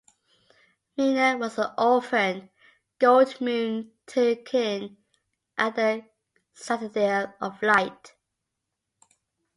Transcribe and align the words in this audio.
Mina 0.97 1.37
was 1.37 1.59
an 1.59 1.73
orphan 1.77 2.49
Goldmoon 2.99 3.91
took 4.07 4.51
in 4.51 4.97
at 5.59 5.75
the 5.75 6.05
Citadel 6.55 7.35
of 7.39 7.61
Light. 7.61 8.15